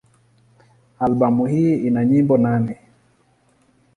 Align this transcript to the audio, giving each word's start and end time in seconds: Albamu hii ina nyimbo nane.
Albamu 0.99 1.45
hii 1.45 1.75
ina 1.75 2.05
nyimbo 2.05 2.37
nane. 2.37 2.79